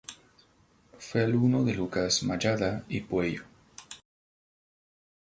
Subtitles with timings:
[0.97, 3.43] Fue alumno de Lucas Mallada y Pueyo.